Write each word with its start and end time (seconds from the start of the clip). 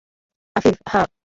আফিফ: 0.55 0.77
হ্যাঁ। 0.89 1.07